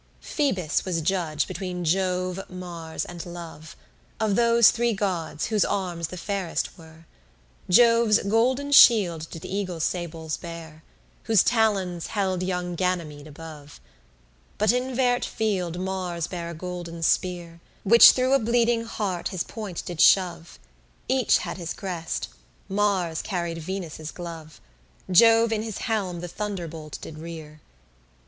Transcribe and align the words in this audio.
13 0.21 0.35
Phoebus 0.55 0.83
was 0.83 0.99
judge 1.01 1.45
between 1.47 1.85
Jove, 1.85 2.39
Mars, 2.49 3.05
and 3.05 3.23
Love, 3.23 3.75
Of 4.19 4.35
those 4.35 4.71
three 4.71 4.93
gods, 4.93 5.45
whose 5.45 5.63
arms 5.63 6.07
the 6.07 6.17
fairest 6.17 6.75
were: 6.75 7.05
Jove's 7.69 8.17
golden 8.23 8.71
shield 8.71 9.27
did 9.29 9.45
eagle 9.45 9.79
sables 9.79 10.37
bear, 10.37 10.81
Whose 11.25 11.43
talons 11.43 12.07
held 12.07 12.41
young 12.41 12.73
Ganymede 12.73 13.27
above: 13.27 13.79
But 14.57 14.71
in 14.71 14.95
vert 14.95 15.23
field 15.23 15.79
Mars 15.79 16.25
bare 16.25 16.49
a 16.49 16.55
golden 16.55 17.03
spear, 17.03 17.61
Which 17.83 18.13
through 18.13 18.33
a 18.33 18.39
bleeding 18.39 18.85
heart 18.85 19.27
his 19.27 19.43
point 19.43 19.85
did 19.85 20.01
shove: 20.01 20.57
Each 21.07 21.37
had 21.37 21.57
his 21.57 21.73
crest; 21.75 22.27
Mars 22.67 23.21
carried 23.21 23.59
Venus' 23.59 24.09
glove, 24.09 24.59
Jove 25.11 25.51
in 25.51 25.61
his 25.61 25.77
helm 25.77 26.21
the 26.21 26.27
thunderbolt 26.27 26.97
did 27.03 27.19
rear. 27.19 27.61